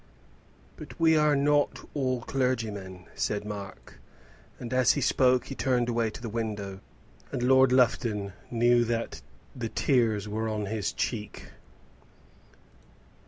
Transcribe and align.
"But 0.77 0.99
we 0.99 1.15
are 1.15 1.35
not 1.35 1.87
all 1.93 2.21
clergymen," 2.21 3.05
said 3.13 3.45
Mark, 3.45 3.99
and 4.59 4.73
as 4.73 4.93
he 4.93 4.99
spoke 4.99 5.45
he 5.45 5.53
turned 5.53 5.89
away 5.89 6.09
to 6.09 6.21
the 6.23 6.27
window 6.27 6.79
and 7.31 7.43
Lord 7.43 7.71
Lufton 7.71 8.33
knew 8.49 8.83
that 8.85 9.21
the 9.55 9.69
tears 9.69 10.27
were 10.27 10.49
on 10.49 10.65
his 10.65 10.91
cheek. 10.91 11.49